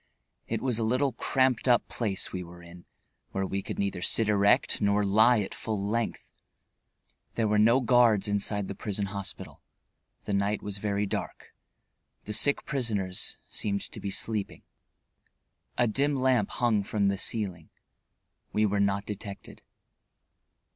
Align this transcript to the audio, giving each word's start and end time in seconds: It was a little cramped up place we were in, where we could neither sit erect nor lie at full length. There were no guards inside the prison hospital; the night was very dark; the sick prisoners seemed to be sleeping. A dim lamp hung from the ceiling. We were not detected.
It 0.47 0.63
was 0.63 0.79
a 0.79 0.83
little 0.83 1.11
cramped 1.11 1.67
up 1.67 1.87
place 1.87 2.31
we 2.33 2.43
were 2.43 2.63
in, 2.63 2.85
where 3.33 3.45
we 3.45 3.61
could 3.61 3.77
neither 3.77 4.01
sit 4.01 4.29
erect 4.29 4.81
nor 4.81 5.05
lie 5.05 5.41
at 5.41 5.53
full 5.53 5.79
length. 5.79 6.31
There 7.35 7.47
were 7.47 7.59
no 7.59 7.81
guards 7.81 8.27
inside 8.27 8.67
the 8.67 8.73
prison 8.73 9.05
hospital; 9.13 9.61
the 10.25 10.33
night 10.33 10.63
was 10.63 10.79
very 10.79 11.05
dark; 11.05 11.53
the 12.25 12.33
sick 12.33 12.65
prisoners 12.65 13.37
seemed 13.47 13.81
to 13.91 13.99
be 13.99 14.09
sleeping. 14.09 14.63
A 15.77 15.85
dim 15.85 16.15
lamp 16.15 16.49
hung 16.49 16.81
from 16.81 17.09
the 17.09 17.17
ceiling. 17.19 17.69
We 18.51 18.65
were 18.65 18.79
not 18.79 19.05
detected. 19.05 19.61